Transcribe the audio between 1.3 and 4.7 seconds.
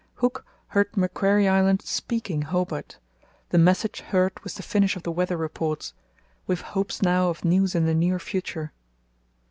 Island 'speaking' Hobart. The message heard was the